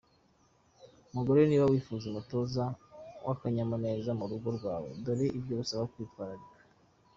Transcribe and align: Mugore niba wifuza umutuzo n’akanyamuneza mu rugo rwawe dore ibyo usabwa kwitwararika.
Mugore 1.15 1.41
niba 1.45 1.69
wifuza 1.71 2.03
umutuzo 2.07 2.63
n’akanyamuneza 3.23 4.11
mu 4.19 4.25
rugo 4.31 4.47
rwawe 4.57 4.89
dore 5.03 5.25
ibyo 5.37 5.53
usabwa 5.63 5.89
kwitwararika. 5.93 6.57